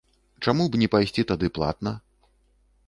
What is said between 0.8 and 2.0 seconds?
не прайсці тады платна?